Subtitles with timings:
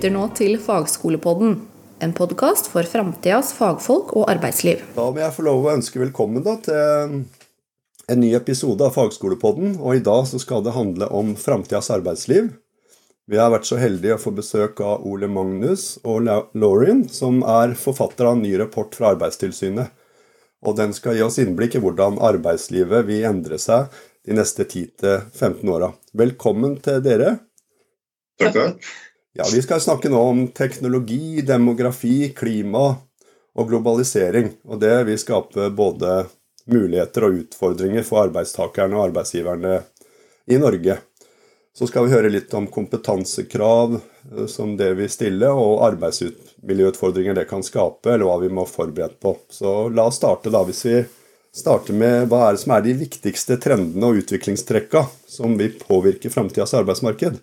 [0.00, 1.58] lytter nå til Fagskolepodden,
[2.00, 4.78] en podkast for framtidas fagfolk og arbeidsliv.
[4.94, 7.18] Da må jeg få lov å ønske velkommen da, til
[8.08, 9.74] en ny episode av Fagskolepodden.
[9.76, 12.48] Og I dag så skal det handle om framtidas arbeidsliv.
[13.28, 16.24] Vi har vært så heldige å få besøk av Ole Magnus og
[16.56, 19.92] Lauren, som er forfatter av en ny rapport fra Arbeidstilsynet.
[20.64, 23.92] Og Den skal gi oss innblikk i hvordan arbeidslivet vil endre seg
[24.24, 25.92] de neste 10-15 åra.
[26.16, 27.36] Velkommen til dere.
[28.40, 28.92] Takk, takk.
[29.32, 32.96] Ja, Vi skal snakke nå om teknologi, demografi, klima
[33.54, 34.48] og globalisering.
[34.66, 36.24] Og det vil skape både
[36.70, 39.76] muligheter og utfordringer for arbeidstakerne og arbeidsgiverne
[40.50, 40.96] i Norge.
[41.78, 47.46] Så skal vi høre litt om kompetansekrav eh, som det vil stille, og arbeidsmiljøutfordringer det
[47.52, 49.36] kan skape, eller hva vi må forberede på.
[49.46, 50.64] Så la oss starte, da.
[50.66, 50.96] Hvis vi
[51.54, 56.34] starter med hva er det som er de viktigste trendene og utviklingstrekka som vil påvirke
[56.34, 57.38] framtidas arbeidsmarked?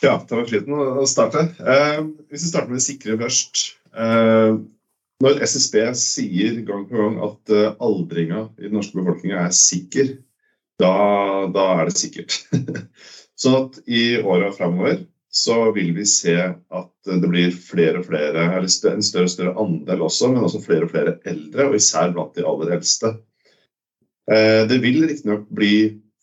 [0.00, 1.44] Ja, det var flyten å starte.
[1.60, 3.64] Eh, hvis vi starter med det sikre først.
[3.92, 4.60] Eh,
[5.20, 10.14] når SSB sier gang på gang at eh, aldringa i den norske befolkninga er sikker,
[10.80, 10.92] da,
[11.52, 12.38] da, er det sikkert.
[13.40, 18.48] sånn at i åra framover så vil vi se at det blir flere og flere,
[18.56, 22.16] eller en større og større andel også, men også flere og flere eldre, og især
[22.16, 23.12] blant de aller eldste.
[24.32, 25.74] Eh, det vil riktignok bli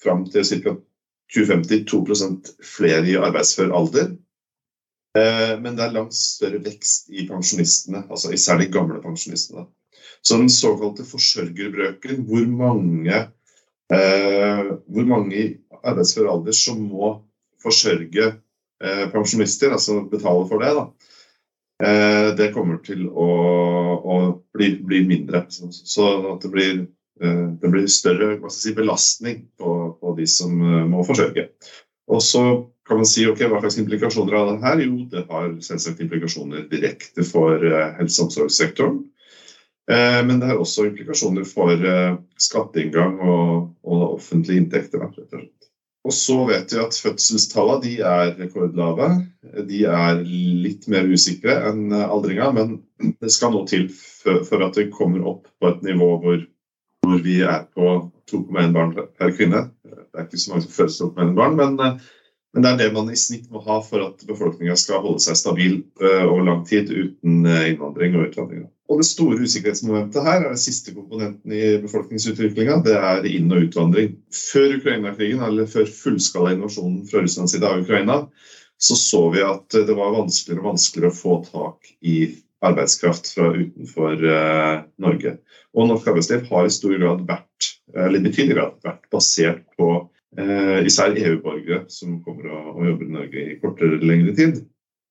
[0.01, 0.75] fram til ca.
[1.35, 4.13] 2052% flere i arbeidsfør alder.
[5.17, 9.67] Eh, men det er langt større vekst i pensjonistene, altså især de gamle pensjonistene.
[10.21, 13.19] Så den såkalte forsørgerbrøken, hvor mange,
[13.93, 15.47] eh, hvor mange i
[15.83, 17.13] arbeidsfør alder som må
[17.63, 18.27] forsørge
[18.83, 20.85] eh, pensjonister, altså betale for det, da,
[21.83, 23.29] eh, det kommer til å,
[23.97, 24.17] å
[24.53, 25.45] bli, bli, mindre.
[25.49, 26.85] Så, så at det blir
[27.61, 31.47] det blir større si, belastning på, på, de som eh, må forsørge.
[32.07, 32.43] Og så
[32.87, 34.83] kan man si ok, hva slags implikasjoner av det her?
[34.85, 39.05] Jo, det har selvsagt implikasjoner direkte for eh, helse- og omsorgssektoren.
[39.87, 41.83] Men det har også implikasjoner for
[42.43, 44.99] skatteinngang og, og offentlige inntekter.
[46.03, 49.07] og så vet vi at fødselstallene er rekordlave.
[49.69, 54.89] De er litt mer usikre enn aldringa, men det skal nå til for at det
[54.91, 56.43] kommer opp på et nivå hvor
[57.07, 57.97] hvor vi er på
[58.31, 59.67] 2,1 barn per kvinne.
[59.83, 61.99] Det er ikke så mange som fødes 2,1 barn, men, eh,
[62.53, 65.37] men, det er det man i snitt må ha for at befolkninga skal holde seg
[65.37, 68.65] stabil uh, over lang tid uten uh, innvandring og utvandring.
[68.87, 72.79] Og Det store usikkerhetsmomentet her er den siste komponenten i befolkningsutviklinga.
[72.85, 74.15] Det er inn- og utvandring.
[74.31, 78.21] Før Ukraina-krigen, eller før fullskala invasjonen fra Russlands side av Ukraina,
[78.79, 82.17] så så vi at det var vanskeligere og vanskeligere å få tak i
[82.65, 85.37] arbeidskraft fra utenfor uh, Norge.
[85.77, 90.79] Og norsk arbeidsliv har i stor grad vært, eller betydelig grad vært basert på uh,
[90.85, 94.65] især EU-borgere som kommer og, jobber i Norge i kortere eller lengre tid.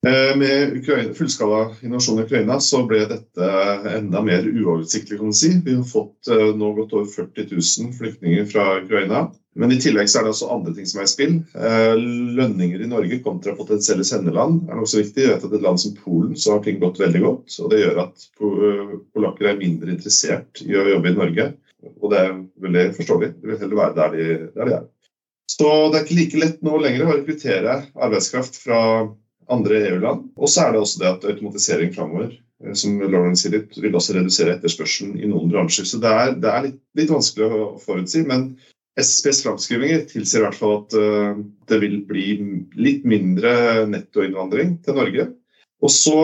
[0.06, 0.84] Med
[1.16, 3.46] fullskala invasjon i Ukraina så ble dette
[3.90, 5.16] enda mer uoversiktlig.
[5.18, 5.48] kan man si.
[5.64, 9.24] Vi har fått nå godt over 40 000 flyktninger fra Ukraina.
[9.56, 11.36] Men i tillegg så er det også andre ting som er i spill.
[11.56, 11.92] Eh,
[12.38, 15.24] lønninger i Norge kontra potensielle sendeland er nokså viktig.
[15.24, 17.60] Jeg vet at I et land som Polen så har ting gått veldig godt.
[17.62, 18.26] og Det gjør at
[19.16, 21.48] polakker er mindre interessert i å jobbe i Norge.
[22.00, 22.34] Og det er
[22.66, 23.32] veldig forståelig.
[23.40, 24.84] De vil heller være der de, der de er.
[25.56, 28.80] Så det er ikke like lett nå lenger å rekruttere arbeidskraft fra
[29.52, 30.26] andre EU-land.
[30.36, 33.94] Og så er det også det at automatisering framover eh, som Lauren sier litt, vil
[33.96, 35.86] også redusere etterspørselen i noen bransjer.
[35.88, 38.24] Så det er, det er litt, litt, vanskelig å forutsi.
[38.28, 38.50] Men
[39.00, 42.26] SSBs framskrivinger tilsier i hvert fall at uh, det vil bli
[42.80, 45.26] litt mindre nettoinnvandring til Norge.
[45.84, 46.16] Og så,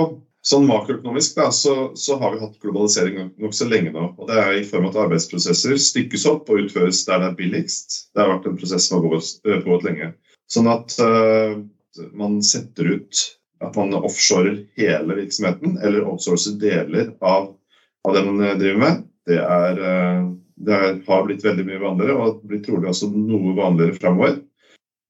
[0.47, 4.09] sånn makroøkonomisk, da, så, så, har vi hatt globalisering nokså lenge nå.
[4.17, 7.39] og Det er i form av at arbeidsprosesser stykkes opp og utføres der det er
[7.43, 7.99] billigst.
[8.13, 10.11] Det har vært en prosess som har pågått, eh, lenge.
[10.53, 11.61] Sånn at uh,
[12.17, 13.25] man setter ut
[13.63, 17.53] at man offshorer hele virksomheten, eller outsourcer deler av,
[18.09, 19.05] av det man driver med.
[19.29, 20.32] Det er uh,
[20.67, 24.41] det har blitt veldig mye vanligere, og det blir trolig også noe vanligere framover.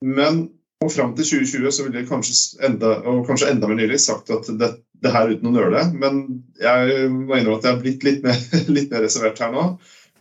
[0.03, 0.47] Men
[0.83, 4.33] og fram til 2020 så ville jeg kanskje enda, og kanskje enda mer nylig sagt
[4.35, 4.71] at det,
[5.03, 5.83] det her uten å nøle.
[5.95, 6.23] Men
[6.61, 8.39] jeg må innrømme at jeg har blitt litt mer,
[8.77, 9.67] litt mer, reservert her nå.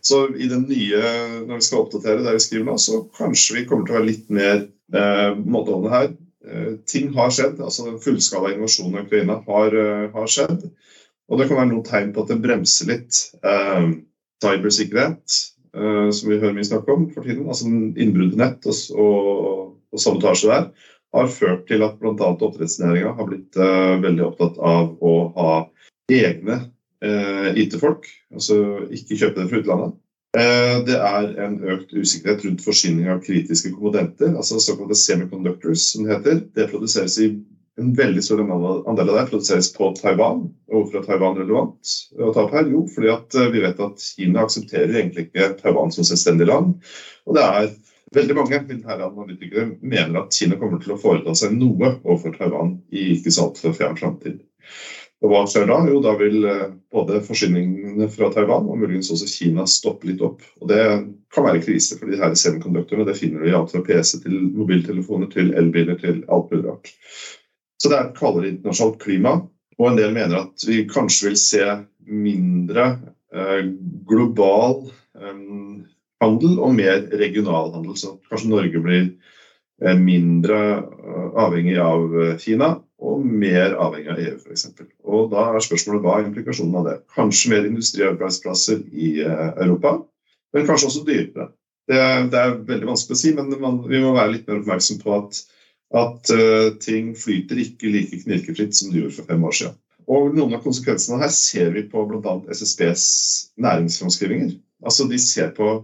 [0.02, 1.00] Så i den nye,
[1.46, 4.10] når vi skal oppdatere det vi skriver nå, så kanskje vi kommer til å være
[4.10, 4.64] litt mer
[4.98, 6.08] eh, måteholdne her.
[6.46, 7.60] Eh, ting har skjedd.
[7.62, 10.66] altså Den fullskala invasjonen av Ukraina har, uh, har, skjedd.
[11.30, 13.20] Og det kan være noen tegn på at det bremser litt.
[13.46, 13.86] Eh,
[14.42, 15.38] cybersikkerhet,
[15.76, 19.72] uh, som vi hører mye snakk om for tiden, altså innbrudd i nett og, og,
[19.92, 20.68] og, sabotasje der,
[21.12, 22.14] har ført til at bl.a.
[22.32, 25.50] oppdrettsnæringa har blitt uh, veldig opptatt av å ha
[26.12, 26.62] egne
[27.04, 28.62] uh, IT-folk, altså
[28.92, 29.98] ikke kjøpe det fra utlandet.
[30.32, 36.14] Det er en økt usikkerhet rundt forsyning av kritiske komponenter, altså såkalte semiconductors, som det
[36.14, 36.38] heter.
[36.56, 37.26] Det produseres i
[37.80, 40.44] en veldig stor andel av det produseres på Taiwan.
[40.70, 42.68] Og hvorfor er Taiwan relevant å ta opp her?
[42.68, 46.76] Jo, fordi at eh, vi vet at Kina aksepterer egentlig ikke Taiwan som selvstendig land.
[47.26, 47.70] Og det er
[48.12, 52.76] veldig mange militære analytikere mener at Kina kommer til å foreta seg noe overfor Taiwan
[52.92, 54.42] i ikke så altfor fjern framtid.
[55.22, 55.76] Og hva skjer da?
[55.86, 60.42] Jo, da vil eh, både forsyningene fra Taiwan og muligens også Kina stoppe litt opp.
[60.60, 60.82] Og det
[61.32, 63.06] kan være krise for de her semikonduktorene.
[63.08, 66.92] Det finner du i alt fra PC til mobiltelefoner til elbiler til alt mulig rart.
[67.82, 69.34] Så det er et kaldere internasjonalt klima.
[69.80, 71.64] Og en del mener at vi kanskje vil se
[72.06, 72.84] mindre
[73.34, 73.64] eh,
[74.06, 74.84] global
[75.18, 75.40] eh,
[76.22, 77.96] handel og mer regional handel.
[77.98, 79.08] Så kanskje Norge blir
[79.82, 84.68] eh, mindre eh, avhengig av eh, Kina og mer avhengig av EU f.eks.
[85.02, 86.94] Og da er spørsmålet hva er implikasjonen av det?
[87.16, 89.96] Kanskje mer industriarbeidsplasser i eh, Europa,
[90.54, 91.48] men kanskje også dyrere.
[91.90, 91.98] Det,
[92.30, 95.16] det, er veldig vanskelig å si, men man, vi må være litt mer oppmerksom på
[95.16, 95.42] at,
[95.92, 99.78] at uh, ting flyter ikke like knirkefritt som de gjorde for fem år siden.
[100.10, 102.34] Og Noen av konsekvensene her ser vi på bl.a.
[102.50, 103.04] SSBs
[103.62, 104.56] næringsframskrivinger.
[104.82, 105.74] Altså De ser på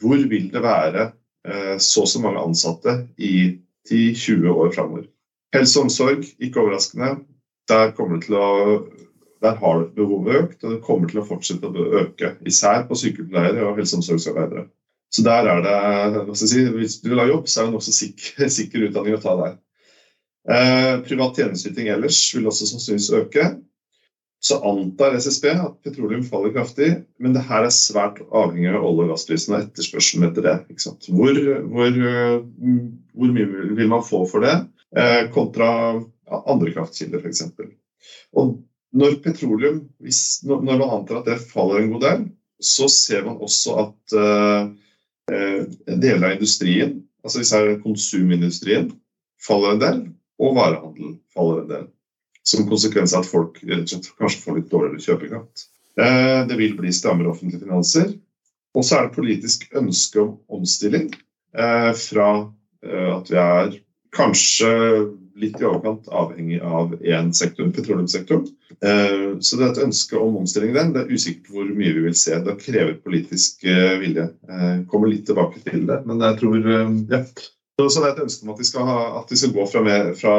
[0.00, 1.10] hvor vil det være
[1.48, 3.56] uh, så og så mange ansatte i
[3.90, 5.06] 10-20 år framover.
[5.54, 7.14] Helse og omsorg, ikke overraskende.
[7.70, 8.44] Der, å,
[9.42, 12.34] der har behovet økt, og det kommer til å fortsette å øke.
[12.46, 14.66] Især på sykepleiere og helse- og omsorgsarbeidere.
[15.10, 18.46] Så der er det, si, Hvis du vil ha jobb, så er det nokså sikker,
[18.58, 19.58] sikker utdanning å ta der.
[20.50, 23.48] Eh, privat tjenesteyting ellers vil også sannsynligvis øke.
[24.40, 26.88] Så antar SSB at petroleum faller kraftig,
[27.20, 30.54] men det her er svært avhengig av olje- og gassprisen og etterspørselen etter det.
[31.10, 31.40] Hvor,
[31.74, 31.98] hvor,
[33.12, 34.56] hvor, mye vil man få for det?
[34.96, 35.68] Eh, kontra
[36.40, 37.44] andre kraftkilder, f.eks.
[38.38, 38.56] Og
[38.96, 42.24] når petroleum, hvis, når man antar at det faller en god del,
[42.60, 44.70] så ser man også at uh,
[45.30, 48.90] deler av industrien, altså disse konsumindustrien,
[49.44, 50.00] faller en del,
[50.40, 51.84] og varehandelen faller en del.
[52.46, 55.66] Som konsekvens av at folk kanskje får litt dårligere kjøpekraft.
[56.00, 58.14] Uh, det vil bli strammere offentlige finanser.
[58.74, 61.10] Og så er det politisk ønske om omstilling
[61.58, 62.30] uh, fra
[62.80, 63.74] at vi er
[64.16, 64.70] kanskje
[65.38, 68.46] litt i overkant avhengig av én sektor, petroleumssektoren.
[68.80, 70.90] Eh, så det er et ønske om omstilling der.
[70.94, 72.38] Det er usikkert hvor mye vi vil se.
[72.44, 74.30] Det krever politisk eh, vilje.
[74.50, 76.00] Jeg kommer litt tilbake til det.
[76.08, 77.22] Men jeg tror eh, ja.
[77.80, 79.80] Så det er et ønske om at vi skal, ha, at vi skal gå fra,
[79.80, 80.34] mer, fra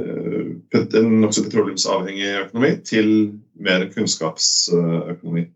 [0.00, 3.08] en nokså petroleumsavhengig økonomi til
[3.58, 5.48] mer kunnskapsøkonomi.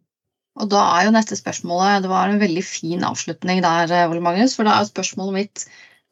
[0.58, 4.56] Og da er jo neste spørsmålet Det var en veldig fin avslutning der, Ole Magnus.
[4.58, 5.64] For da er spørsmålet mitt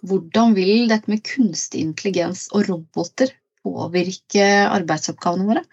[0.02, 3.32] hvordan vil dette med kunstig intelligens og roboter
[3.62, 5.64] påvirke arbeidsoppgavene våre?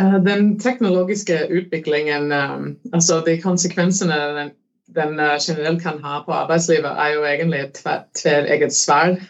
[0.00, 2.56] Eh, den teknologiske utviklingen, eh,
[2.92, 4.50] altså de konsekvensene
[4.94, 7.82] den, eh, generelt kan ha på arbeidslivet, er jo egentlig et
[8.14, 9.20] tveegget sverd.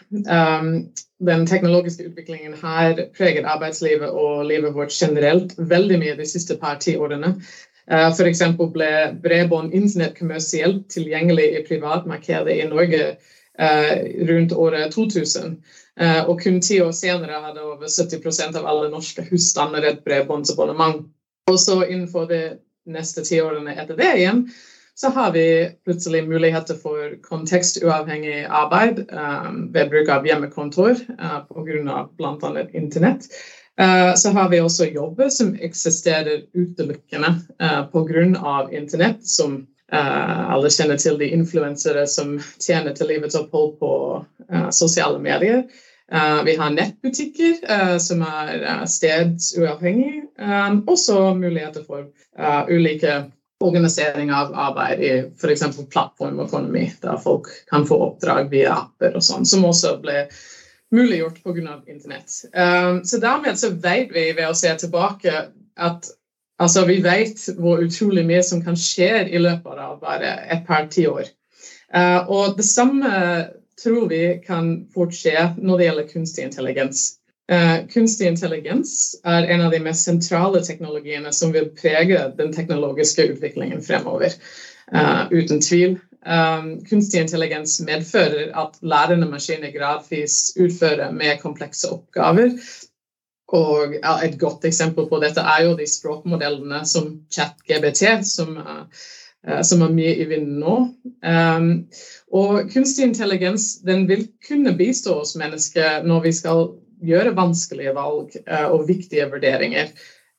[1.19, 6.75] Den teknologiske utviklingen har preget arbeidslivet og livet vårt generelt veldig mye de siste par
[6.75, 7.41] tiårene.
[7.89, 8.41] F.eks.
[8.73, 8.91] ble
[9.23, 13.17] bredbånd internett kommersielt tilgjengelig i privatmarkedet i Norge
[14.29, 15.57] rundt året 2000.
[15.99, 21.07] Eh, og kun ti år senere hadde over 70% av alle norske husstander et bredbåndsabonnement.
[21.49, 22.41] Og så innenfor de
[22.87, 24.45] neste ti årene etter det igjen,
[24.97, 25.45] så har vi
[25.85, 31.99] plutselig muligheter for kontekstuavhengig arbeid um, ved bruk av hjemmekontor uh, pga.
[32.17, 32.65] bl.a.
[32.73, 33.29] internett.
[34.17, 37.27] Så har vi også jobber som eksisterer utelukkende
[37.91, 38.53] pga.
[38.73, 39.59] internett, som
[39.93, 45.63] Uh, alle kjenner til de influensere som tjener til livets opphold på uh, sosiale medier.
[46.11, 52.03] Uh, vi har nettbutikker som er stedsuavhengige, Um, også muligheter for
[52.69, 55.09] ulike organisering av arbeid i
[55.41, 55.63] f.eks.
[55.89, 60.27] plattformøkonomi, der folk kan få oppdrag via apper og sånn, som også ble
[60.93, 61.79] muliggjort pga.
[61.87, 62.29] internett.
[62.53, 65.33] Um, så dermed så vet vi ved å se tilbake
[65.75, 66.11] at
[66.59, 70.87] Altså, Vi vet hvor utrolig mye som kan skje i løpet av bare et par
[70.89, 71.29] tiår.
[71.93, 73.11] Uh, og det samme
[73.77, 77.05] tror vi kan fort skje når det gjelder kunstig intelligens.
[77.51, 83.29] Uh, kunstig intelligens er en av de mest sentrale teknologiene som vil prege den teknologiske
[83.35, 84.33] utviklingen fremover.
[84.91, 85.99] Uh, uten tvil.
[86.27, 92.57] Um, kunstig intelligens medfører at lærende maskiner gradvis utfører mer komplekse oppgaver
[93.55, 99.61] og ja, Et godt eksempel på dette er jo de språkmodellene som ChatGBT, som, uh,
[99.63, 100.75] som er mye i vinden nå.
[101.23, 101.69] Um,
[102.35, 106.67] og kunstig intelligens den vil kunne bistå oss mennesker når vi skal
[107.07, 109.93] gjøre vanskelige valg uh, og viktige vurderinger.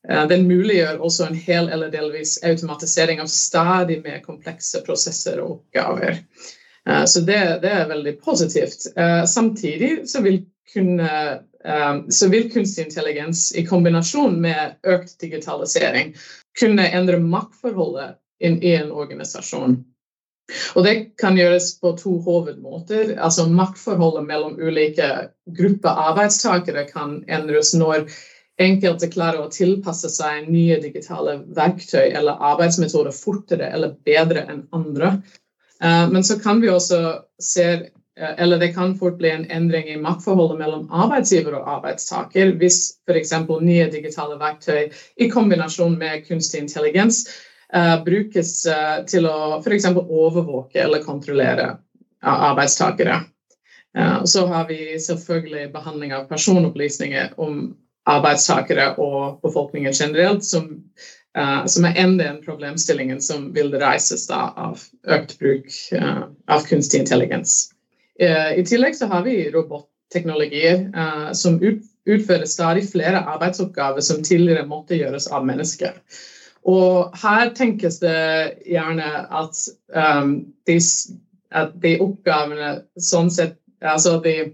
[0.04, 5.58] Uh, den muliggjør også en hel eller delvis automatisering av stadig mer komplekse prosesser og
[5.58, 6.22] oppgaver.
[7.04, 8.86] Så det, det er veldig positivt.
[9.28, 10.38] Samtidig så vil
[10.72, 11.10] kunne
[11.64, 16.14] um, så vil kunstig intelligens i kombinasjon med økt digitalisering
[16.58, 19.78] kunne endre maktforholdet i en organisasjon.
[20.74, 23.16] Og Det kan gjøres på to hovedmåter.
[23.18, 25.08] Altså Maktforholdet mellom ulike
[25.58, 28.06] grupper arbeidstakere kan endres når
[28.58, 35.18] enkelte klarer å tilpasse seg nye digitale verktøy eller arbeidsmetoder fortere eller bedre enn andre.
[35.82, 37.02] Eh, men så kan vi også
[37.42, 37.86] se eh,
[38.18, 43.34] eller det kan fort bli en endring i maktforholdet mellom arbeidsgiver og arbeidstaker hvis f.eks.
[43.62, 47.24] nye digitale verktøy i kombinasjon med kunstig intelligens
[47.74, 49.86] uh, brukes uh, til å f.eks.
[49.94, 51.76] overvåke eller kontrollere
[52.22, 53.20] arbeidstakere.
[53.98, 57.70] Uh, så har vi selvfølgelig behandling av personopplysninger om
[58.08, 60.78] arbeidstakere og befolkningen generelt, som,
[61.68, 65.68] som er enda en problemstillingen som vil reises da, av økt bruk
[66.48, 67.66] av kunstig intelligens.
[68.18, 70.88] I tillegg så har vi robotteknologier
[71.38, 75.94] som ut, utfører stadig flere arbeidsoppgaver som tidligere måtte gjøres av mennesker.
[76.68, 79.06] Og her tenkes det gjerne
[79.40, 79.60] at,
[79.94, 80.34] um,
[80.68, 80.76] de,
[81.54, 84.52] at de, oppgavene sånn sett altså de,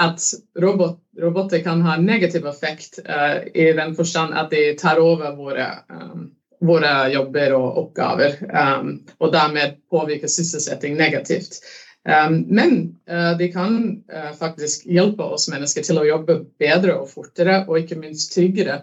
[0.00, 0.24] At
[0.56, 5.66] robot, roboter kan ha negativ effekt uh, i den forstand at de tar over våre,
[5.92, 6.30] um,
[6.64, 11.60] våre jobber og oppgaver, um, og dermed påvirker sysselsetting negativt.
[12.02, 12.96] Um, men
[13.38, 13.76] de kan
[14.10, 18.80] uh, faktisk hjelpe oss mennesker til å jobbe bedre og fortere, og ikke minst tryggere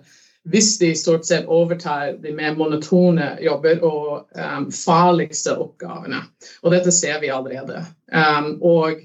[0.48, 6.22] hvis de stort sett overtar de mer monotone jobber og um, farligste oppgavene.
[6.64, 7.84] Og dette ser vi allerede.
[8.12, 9.04] Um, og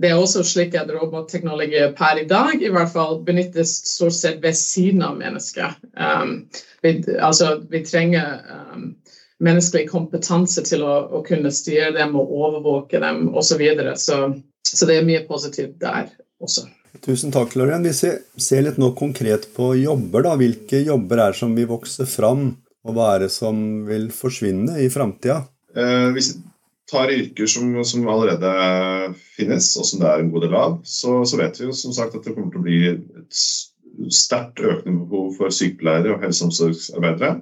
[0.00, 4.42] det er også slik at robotteknologi per i dag i hvert fall benyttes stort sett
[4.42, 5.76] ved siden av mennesker.
[5.98, 6.48] Um,
[6.82, 8.94] vi, altså, vi trenger um,
[9.40, 13.54] menneskelig kompetanse til å, å, kunne styre dem og overvåke dem osv.
[13.54, 13.96] Så, videre.
[13.96, 14.20] så
[14.66, 16.66] Så det er mye positivt der også.
[17.04, 17.84] Tusen takk, Lorien.
[17.86, 20.26] Vi ser litt nå konkret på jobber.
[20.26, 20.36] da.
[20.36, 22.50] Hvilke jobber er som vil vokse fram,
[22.84, 23.56] og hva er det som
[23.88, 25.42] vil forsvinne i framtida?
[25.76, 26.42] Eh, hvis vi
[26.90, 31.20] tar yrker som, som, allerede finnes, og som det er en god del av, så,
[31.22, 33.42] så, vet vi jo som sagt at det kommer til å bli et
[34.10, 37.36] sterkt økende behov for sykepleiere og helse- og omsorgsarbeidere.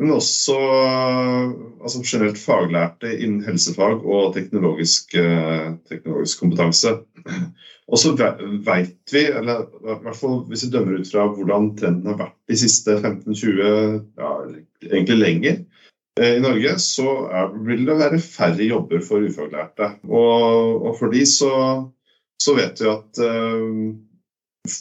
[0.00, 0.56] Men også
[1.84, 6.94] altså generelt faglærte innen helsefag og teknologisk, eh, teknologisk kompetanse.
[7.90, 12.12] Og så veit vi, eller i hvert fall hvis vi dømmer ut fra hvordan trenden
[12.12, 14.30] har vært de siste 15-20, ja,
[14.86, 15.58] egentlig lenger
[16.20, 19.90] eh, i Norge, så er, vil det være færre jobber for ufaglærte.
[20.08, 21.52] Og, og for de så,
[22.40, 23.68] så, vet vi at eh,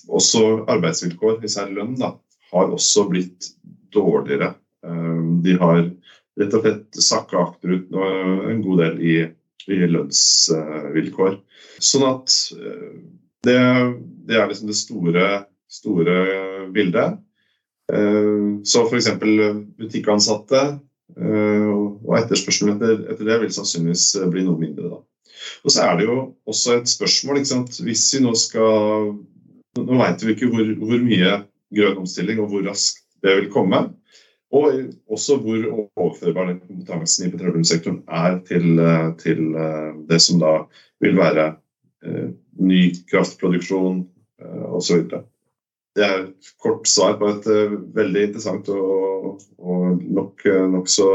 [0.07, 2.13] også arbeidsvilkår, især lønn, da,
[2.53, 3.51] har også blitt
[3.91, 4.53] dårligere.
[5.45, 5.81] De har
[6.39, 9.15] rett og slett sakka akterut en god del i,
[9.69, 11.39] i lønnsvilkår.
[11.83, 12.93] Sånn at eh,
[13.47, 13.59] det,
[14.27, 15.25] det er liksom det store,
[15.71, 16.19] store
[16.75, 17.19] bildet.
[17.91, 19.11] Eh, så f.eks.
[19.19, 24.95] butikkansatte eh, og etterspørselen etter, etter, det vil sannsynligvis bli noe mindre.
[24.95, 25.03] da.
[25.63, 26.17] Og så er det jo
[26.49, 27.43] også et spørsmål?
[27.85, 29.13] Hvis vi nå skal
[29.79, 31.35] Nå vet vi ikke hvor, hvor mye
[31.77, 33.83] grønn omstilling og hvor raskt det vil komme.
[34.49, 34.79] Og
[35.11, 38.79] også hvor overførbar den kompetansen i petroleumssektoren er til,
[39.21, 39.51] til
[40.09, 40.53] det som da
[41.03, 41.51] vil være
[42.05, 42.29] Eh,
[42.59, 44.03] ny kraftproduksjon
[44.41, 45.03] eh, osv.
[45.97, 51.07] Det er et kort svar på et eh, veldig interessant og, og nok nokså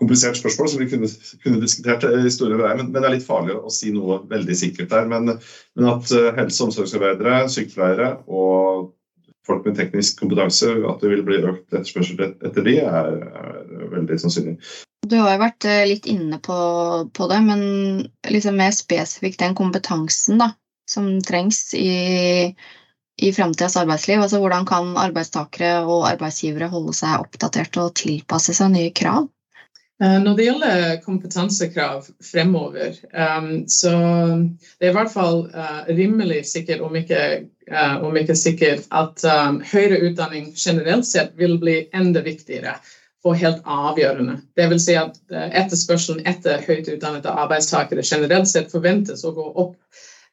[0.00, 1.08] komplisert spørsmål som vi kunne,
[1.44, 2.76] kunne diskutert i store veier.
[2.80, 5.08] Men, men, det er litt farlig å si noe veldig sikkert der.
[5.08, 5.38] Men,
[5.78, 8.90] men at helse- og omsorgsarbeidere, sykepleiere og
[9.46, 14.18] folk med teknisk kompetanse, at det vil bli økt etterspørsel etter de, er, er veldig
[14.22, 14.56] sannsynlig.
[15.08, 16.58] Du har jo vært eh, litt inne på,
[17.10, 17.62] på det, men
[18.30, 20.52] liksom mer spesifikt den kompetansen da,
[20.90, 22.52] som trengs i,
[23.18, 24.22] i framtidas arbeidsliv.
[24.22, 29.26] Altså, hvordan kan arbeidstakere og arbeidsgivere holde seg oppdatert og tilpasse seg nye krav?
[30.02, 32.96] Eh, når det gjelder kompetansekrav fremover,
[33.38, 33.90] um, så
[34.80, 37.20] det er i hvert fall uh, rimelig sikkert, om ikke,
[38.02, 39.22] om ikke sikkert, at
[39.70, 42.74] høyere utdanning generelt sett vil bli enda viktigere
[43.22, 44.40] og helt avgjørende.
[44.58, 49.46] Det vil si at eh, etterspørselen etter høyt utdannede arbeidstakere generelt sett forventes å gå
[49.62, 49.76] opp.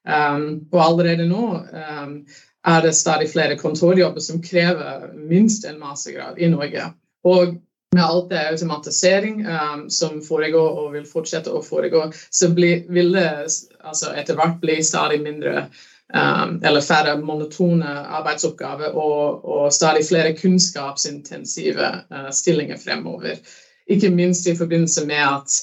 [0.09, 6.87] Og allerede nå er det stadig flere kontorjobber som krever minst en mastergrad i Norge.
[7.29, 7.59] Og
[7.95, 13.15] med alt det automatisering um, som foregår og vil fortsette å foregå, så bli, vil
[13.15, 13.29] det
[13.79, 15.63] altså etter hvert bli stadig mindre
[16.13, 23.41] um, eller færre monotone arbeidsoppgaver og, og stadig flere kunnskapsintensive uh, stillinger fremover.
[23.89, 25.57] Ikke minst i forbindelse med at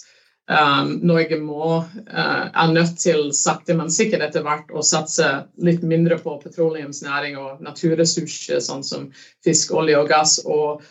[0.50, 5.30] um, Norge må, uh, er nødt til sakte, men sikkert etter hvert å satse
[5.62, 9.12] litt mindre på petroleumsnæring og naturressurser, sånn som
[9.46, 10.82] fisk, olje og gass, og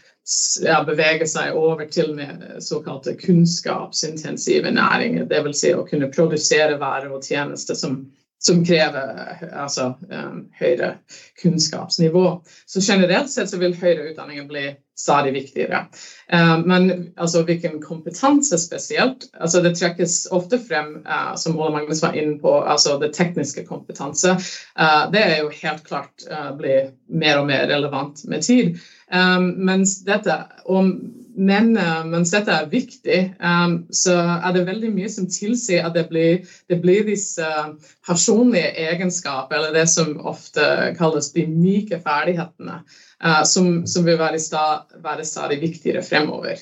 [0.65, 5.27] ja, bevege seg over til med såkalte kunnskapsintensive næringer.
[5.29, 5.60] Dvs.
[5.62, 8.05] Si å kunne produsere varer og tjenester som
[8.46, 10.98] som krever altså, um, høyere
[11.41, 12.25] kunnskapsnivå.
[12.65, 15.86] Så generelt sett så vil høyere utdanning bli stadig viktigere.
[16.34, 22.02] Um, men altså, hvilken kompetanse spesielt altså, Det trekkes ofte frem, uh, som Ole Magnus
[22.04, 24.38] var inne på, altså det tekniske kompetanse.
[24.80, 28.80] Uh, det er jo helt klart uh, blir mer og mer relevant med tid.
[29.14, 30.96] Um, mens dette om
[31.36, 31.74] men
[32.08, 36.46] mens dette er viktig, um, så er det veldig mye som tilsier at det blir,
[36.72, 37.50] det blir disse
[38.08, 40.64] personlige egenskaper, eller det som ofte
[40.96, 42.80] kalles de myke ferdighetene,
[43.48, 46.60] som, som, vil være, stad, være, stadig viktigere fremover.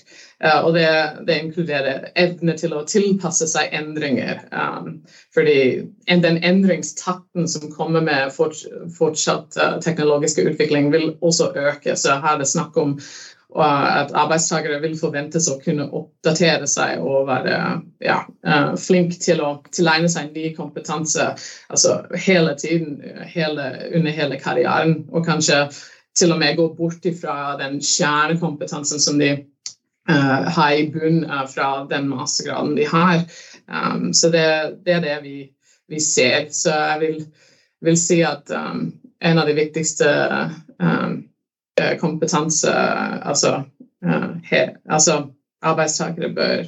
[0.63, 0.85] og det,
[1.27, 4.45] det, inkluderer evne til å tilpasse seg endringer.
[4.51, 5.01] Um,
[5.35, 8.63] fordi den endringstakten som kommer med fort,
[8.97, 11.95] fortsatt teknologisk utvikling, vil også øke.
[11.99, 12.97] Så her er det snakk om
[13.53, 13.65] og
[13.99, 17.57] at arbeidstakere vil forventes å kunne oppdatere seg og være
[18.01, 21.33] ja, eh, flink til å tilegne seg ny kompetanse
[21.69, 22.97] altså hele tiden,
[23.29, 25.03] hele, under hele karrieren.
[25.13, 25.67] Og kanskje
[26.17, 29.31] til og med gå bort fra den kjernekompetansen som de
[30.09, 33.23] uh, har i bunn uh, fra den mastergraden de har.
[33.67, 34.47] Um, så det,
[34.85, 35.37] det, er det vi,
[35.89, 36.49] vi, ser.
[36.51, 37.19] Så jeg vil,
[37.81, 38.91] vil si at um,
[39.23, 40.09] en av de viktigste
[40.79, 41.23] um,
[41.81, 42.71] Eh, kompetanse
[43.25, 43.63] altså,
[44.05, 45.23] uh, he, altså
[45.61, 46.65] arbeidstakere bør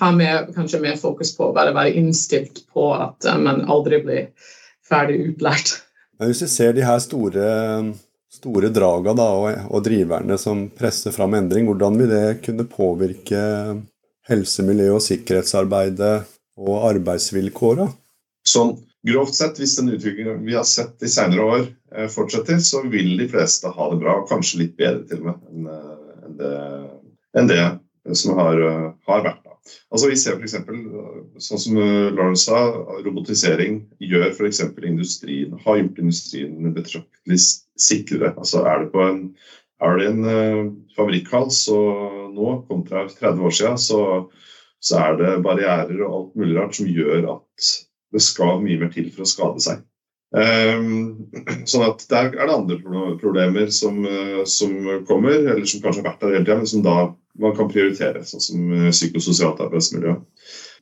[0.00, 4.50] ha mer, kanskje mer fokus på å bare være innstilt på at man aldri blir
[4.84, 5.70] ferdig utlært.
[6.20, 7.46] Hvis vi ser de her store,
[8.36, 13.42] store draga da, og, og, driverne som presser fram endring, hvordan vil det kunne påvirke
[14.28, 16.16] helse, miljø og sikkerhetsarbeidet
[16.56, 17.88] og arbeidsvilkåra?
[18.46, 22.82] Sånn grovt sett, hvis den utviklingen vi har sett i senere år eh, fortsetter, så
[22.86, 25.90] vil de fleste ha det bra, og kanskje litt bedre til og med enn eh,
[26.36, 26.54] det,
[27.38, 27.64] enn det
[28.18, 29.45] som har, eh, har vært.
[29.90, 30.56] Altså Vi ser f.eks.
[31.46, 32.60] sånn som Lawrence sa,
[33.06, 37.40] robotisering gjør for industrien, har gjort industrien betraktelig
[37.80, 38.32] sikrere.
[38.36, 39.22] Altså Er det en,
[39.86, 40.62] er det en uh,
[40.96, 41.50] fabrikkhall
[42.36, 44.00] nå, kontra 30 år siden, så,
[44.80, 47.70] så er det barrierer og alt mulig rart som gjør at
[48.14, 49.84] det skal mye mer til for å skade seg.
[50.34, 51.28] Um,
[51.70, 52.76] sånn at Der er det andre
[53.20, 54.74] problemer som, uh, som,
[55.06, 56.96] kommer, eller som kanskje har vært der hele tida, men som da
[57.38, 60.16] man kan prioritere, sånn som uh, psykososialt arbeidsmiljø.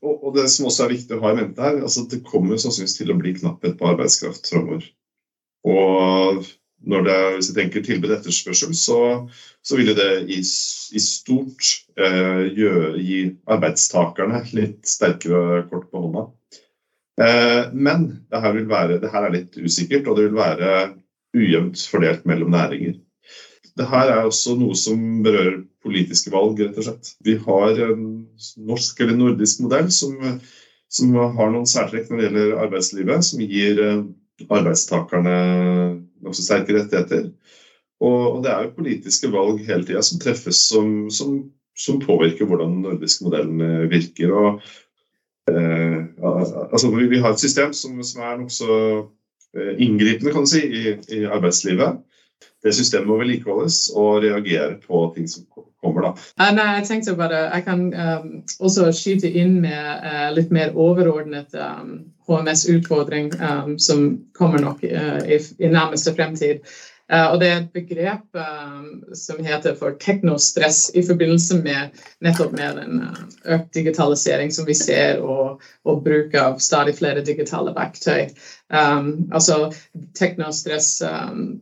[0.05, 2.61] Og, og, Det som også er viktig å ha i mente her, altså det kommer
[2.61, 4.89] sannsynligvis til å bli knapphet på arbeidskraft framover.
[5.65, 6.45] Og
[6.85, 8.99] når det, hvis jeg tenker tilbud etterspørsel, så,
[9.65, 16.27] så vil det i, i stort eh, gjøre, gi arbeidstakerne litt sterkere kort på hånda.
[17.21, 20.75] Eh, men det her, være, det her, er litt usikkert, og det vil være
[21.35, 22.99] ujevnt fordelt mellom næringer.
[23.75, 27.15] Det her er også noe som berører politiske valg, rett og slett.
[27.27, 28.05] Vi har en
[28.69, 30.15] norsk eller nordisk modell som,
[30.91, 34.05] som har noen særtrekk når det gjelder arbeidslivet, som gir eh,
[34.49, 35.35] arbeidstakerne
[36.25, 37.29] nokså sterke rettigheter.
[38.05, 41.37] Og, det er jo politiske valg hele tida som treffes som, som,
[41.79, 44.35] som, påvirker hvordan den nordiske modellen eh, virker.
[44.35, 44.65] Og
[45.53, 48.75] altså vi, har et system som, som er nokså
[49.57, 52.01] eh, inngripende kan du si, i, i, arbeidslivet.
[52.65, 55.45] Det systemet må vedlikeholdes og reagere på ting som
[55.83, 56.09] kommer.
[56.09, 56.13] da.
[56.57, 58.31] Nei, jeg tenkte bare, jeg kan um,
[58.61, 61.95] også skyte inn med uh, litt mer overordnet um,
[62.29, 66.65] HMS-utfordring um, som kommer nok uh, i, i nærmeste fremtid.
[67.13, 72.55] Uh, og Det er et begrep uh, som heter for teknostress i forbindelse med nettopp
[72.57, 73.19] med den uh,
[73.57, 78.31] økt digitalisering som vi ser, og, og, bruk av stadig flere digitale verktøy.
[78.73, 79.75] Um, altså
[80.17, 81.61] Teknostress um,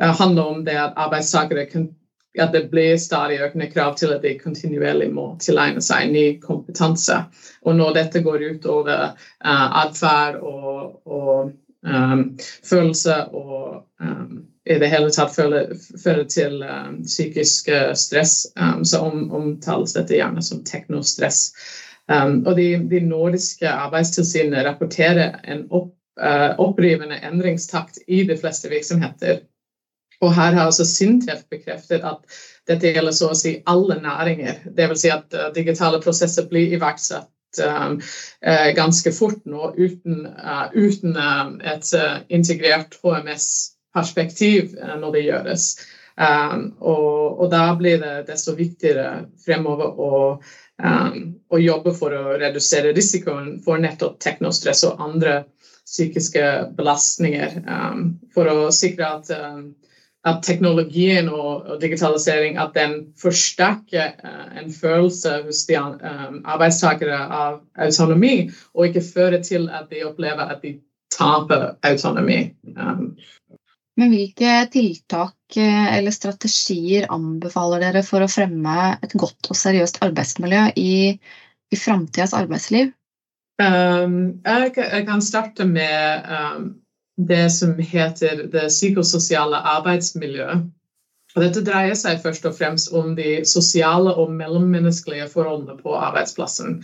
[0.00, 1.90] handler om det at arbeidstakere kan
[2.38, 7.16] at det blir stadig økende krav til at de kontinuerlig må tilegne seg ny kompetanse.
[7.66, 11.50] Og når dette går ut over uh, atferd og, og
[12.66, 13.86] følelse og
[14.68, 16.58] i det hele tatt fører, til
[17.06, 18.34] psykisk uh, stress,
[18.84, 21.40] så om, omtales dette gjerne som teknostress.
[22.10, 29.40] Og de, de, nordiske arbeidstilsynene rapporterer en opp, uh, opprivende endringstakt i de fleste virksomheter.
[30.20, 34.66] Og her har altså Sintef bekreftet at dette gjelder så å si alle næringer.
[34.76, 35.04] Dvs.
[35.04, 37.30] Si at uh, digitale prosesser blir iverksatt
[38.76, 41.90] ganske fort nå uten, uh, uten uh, et
[42.30, 43.48] integrert HMS
[43.94, 45.66] perspektiv eh, når det gjøres.
[46.20, 50.10] Um, og, og, da blir det desto viktigere fremover å,
[50.84, 55.38] um, å, jobbe for å redusere risikoen for nettopp teknostress og andre
[55.86, 56.44] psykiske
[56.76, 57.62] belastninger.
[57.64, 59.32] Um, for å sikre at,
[60.28, 67.60] at teknologien og, og, digitalisering at den forsterker uh, en følelse hos de arbeidstakere av
[67.80, 70.76] autonomi, og ikke fører til at de opplever at de
[71.14, 72.42] taper autonomi.
[72.76, 73.14] Um,
[74.00, 80.00] men hvilke tiltak eh, eller strategier anbefaler dere for å fremme et godt og seriøst
[80.06, 80.94] arbeidsmiljø i,
[81.74, 82.94] i framtidas arbeidsliv?
[83.60, 86.70] Um, jeg, jeg, kan starte med um,
[87.28, 90.68] det som heter det psykososiale arbeidsmiljøet.
[91.36, 96.80] Og dette dreier seg først og fremst om de sosiale og mellommenneskelige forholdene på arbeidsplassen.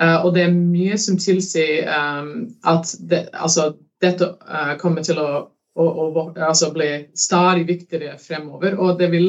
[0.00, 5.20] Uh, og det er mye som tilsier um, at det, altså, dette uh, kommer til
[5.20, 5.32] å
[5.72, 8.74] å, å altså bli stadig viktigere fremover.
[8.76, 9.28] Og det vil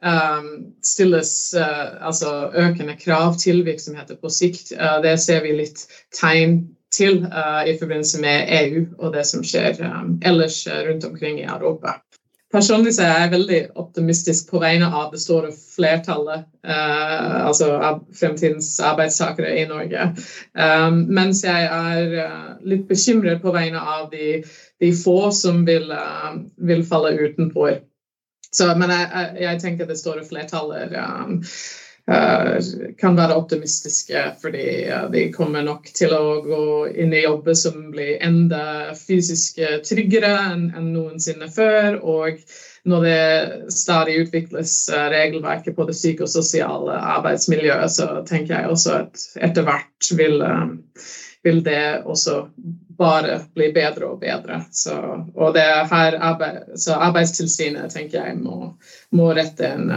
[0.00, 0.46] um,
[0.84, 4.72] stilles uh, altså økende krav til virksomheter på sikt.
[5.04, 5.84] Det ser vi litt
[6.16, 11.40] tegn til uh, i forbindelse med EU og det som skjer um, ellers rundt omkring
[11.40, 12.00] i Europa.
[12.52, 18.02] Personlig så er jeg veldig optimistisk på vegne av det store flertallet uh, altså av
[18.18, 20.10] fremtidens arbeidstakere i Norge.
[20.52, 24.42] Um, mens jeg er uh, litt bekymret på vegne av de,
[24.84, 25.88] de få som vil,
[26.60, 27.80] vil falle utenfor.
[28.52, 31.81] Så, men jeg, jeg, tenker det store flertallet um, Eh,
[32.98, 34.64] kan være optimistiske, fordi
[35.12, 36.64] de kommer nok til å gå
[36.98, 42.00] inn i jobber som blir enda fysisk tryggere enn noensinne før.
[42.02, 42.42] Og
[42.84, 49.26] når det stadig utvikles eh, regelverket på det psykososiale arbeidsmiljøet, så tenker jeg også at
[49.48, 51.04] etter hvert vil, eh,
[51.46, 52.40] vil det også
[52.98, 54.64] bare bli bedre og bedre.
[54.74, 54.98] Så,
[55.34, 58.74] og arbeid, så Arbeidstilsynet tenker jeg må,
[59.14, 59.88] må rette en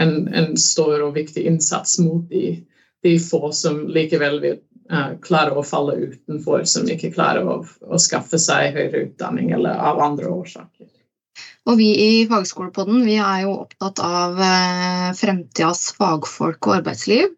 [0.00, 2.58] en, en stor og viktig innsats mot de,
[3.04, 4.58] de få som likevel vil
[4.92, 9.80] uh, klare å falle utenfor, som ikke klarer å, å, skaffe seg høyere utdanning eller
[9.90, 10.92] av andre årsaker.
[11.66, 17.32] Og Vi i Fagskolepodden vi er jo opptatt av uh, fremtidas fagfolk og arbeidsliv.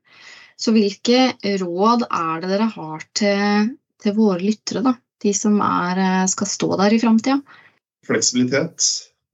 [0.58, 3.68] Så hvilke råd er det dere har til,
[4.02, 4.96] til våre lyttere, da?
[5.22, 7.40] de som er, eh, skal stå der i framtida?
[8.06, 8.84] Fleksibilitet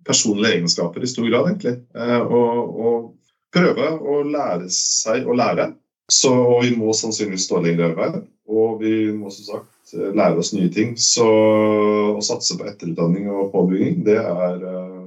[0.05, 1.75] personlige egenskaper i stor grad, egentlig.
[1.95, 3.14] Eh, og, og,
[3.55, 5.73] prøve å lære seg å lære.
[6.13, 8.19] Så vi må sannsynligvis stå lenger i arbeid.
[8.51, 10.95] Og vi må som sagt lære oss nye ting.
[11.01, 15.07] Så å satse på etterutdanning og påbygging, det er eh,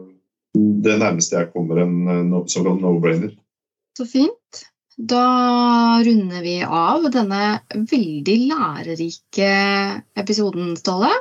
[0.88, 3.36] det nærmeste jeg kommer en såkalt no-brainer.
[3.98, 4.66] Så fint.
[4.98, 9.50] Da runder vi av denne veldig lærerike
[10.18, 11.12] episoden, Ståle.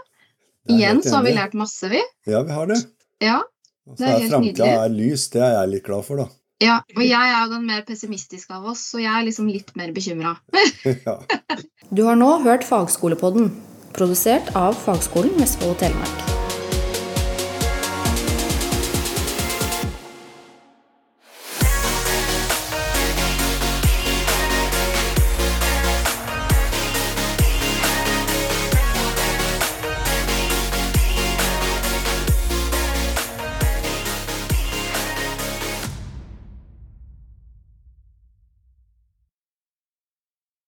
[0.73, 2.01] Igjen så har vi lært masse, vi.
[2.27, 2.79] Ja, vi har det.
[3.23, 3.43] Ja,
[3.87, 4.31] er helt nydelig.
[4.33, 6.27] framtida er lys, det er jeg litt glad for, da.
[6.63, 9.75] Ja, og jeg er jo den mer pessimistiske av oss, så jeg er liksom litt
[9.77, 10.39] mer bekymra.
[11.07, 11.19] ja.
[11.93, 13.53] Du har nå hørt Fagskolepodden,
[13.97, 16.36] produsert av Fagskolen Vestfold og Telemark.